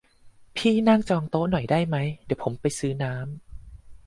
[0.57, 3.23] พี่นั่งจองโต๊ะให้หน่อยได้ไหม เดี๋ยวผมไปซื้อน้ำ